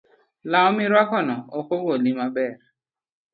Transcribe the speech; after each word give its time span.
Law 0.51 0.67
mirwako 0.75 1.17
no 1.27 1.35
ok 1.59 1.67
ogoli 1.75 2.11
maber 2.19 2.51